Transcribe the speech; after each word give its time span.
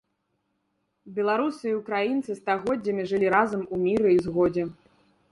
Беларусы 1.17 1.65
і 1.71 1.73
ўкраінцы 1.79 2.37
стагоддзямі 2.39 3.03
жылі 3.11 3.27
разам 3.35 3.61
у 3.77 3.79
міры 3.83 4.09
і 4.15 4.17
згодзе. 4.29 4.63